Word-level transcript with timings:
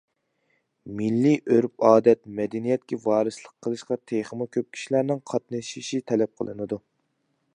مىللىي 0.99 1.35
ئۆرپ- 1.55 1.85
ئادەت، 1.89 2.21
مەدەنىيەتكە 2.39 2.99
ۋارىسلىق 3.03 3.53
قىلىشقا 3.67 3.99
تېخىمۇ 4.13 4.49
كۆپ 4.57 4.71
كىشىلەرنىڭ 4.77 5.23
قاتنىشىشى 5.33 6.03
تەلەپ 6.13 6.37
قىلىنىدۇ. 6.41 6.83